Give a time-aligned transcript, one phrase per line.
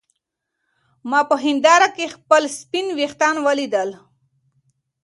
[1.09, 3.89] ما په هېنداره کې خپل سپین ويښتان ولیدل.